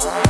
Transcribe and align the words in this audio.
Bye. 0.00 0.29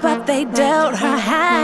but 0.00 0.26
they 0.26 0.44
dealt 0.44 0.96
her 0.96 1.16
hand. 1.16 1.57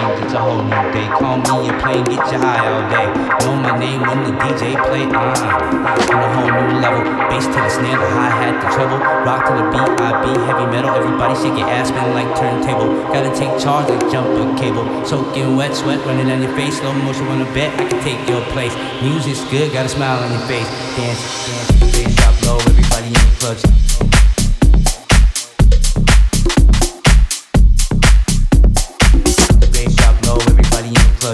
range, 0.00 0.24
it's 0.24 0.34
a 0.34 0.40
whole 0.40 0.62
new 0.62 0.84
day. 0.92 1.06
Call 1.08 1.36
me 1.36 1.68
a 1.68 1.74
plane. 1.80 2.04
get 2.04 2.24
you 2.32 2.38
high 2.38 2.64
all 2.64 2.84
day. 2.88 3.08
Know 3.44 3.56
my 3.56 3.78
name 3.78 4.00
when 4.00 4.24
the 4.24 4.32
DJ 4.40 4.76
play, 4.86 5.04
ah, 5.12 6.12
on 6.12 6.20
a 6.20 6.28
whole 6.34 6.50
new 6.50 6.80
level, 6.80 7.02
bass 7.28 7.46
to 7.46 7.58
the 7.60 7.68
snare, 7.68 7.98
the 7.98 8.08
hi 8.08 8.30
hat, 8.40 8.54
the 8.62 8.68
treble, 8.74 8.98
rock 9.24 9.46
to 9.48 9.52
the 9.56 9.64
beat, 9.70 9.90
I 10.00 10.10
be 10.24 10.32
heavy 10.46 10.66
metal. 10.66 10.90
Everybody 10.90 11.34
shake 11.34 11.58
your 11.58 11.68
ass, 11.68 11.90
man, 11.90 12.14
like 12.14 12.30
turntable. 12.36 12.88
Gotta 13.12 13.32
take 13.36 13.52
charge 13.60 13.88
like 13.88 14.04
jumping 14.10 14.56
cable. 14.56 14.84
Soaking 15.04 15.56
wet, 15.56 15.74
sweat 15.74 16.04
running 16.06 16.28
down 16.28 16.42
your 16.42 16.54
face. 16.56 16.78
Slow 16.78 16.92
motion 16.92 17.26
wanna 17.26 17.48
bet 17.52 17.72
I 17.78 17.88
can 17.88 18.00
take 18.02 18.20
your 18.28 18.42
place. 18.52 18.74
Music's 19.02 19.44
good, 19.50 19.72
got 19.72 19.86
a 19.86 19.88
smile 19.88 20.22
on 20.22 20.30
your 20.30 20.46
face. 20.48 20.68
Dance, 20.96 21.20
dance, 21.46 21.70
bass 21.92 22.14
drop 22.16 22.34
low, 22.46 22.58
everybody 22.70 23.06
in 23.08 23.12
the 23.12 23.36
club. 23.38 24.09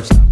touch. 0.02 0.25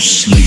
Sleep. 0.00 0.37